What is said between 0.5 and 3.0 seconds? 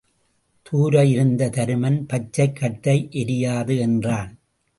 தூர இருந்த தருமன் பச்சைக் கட்டை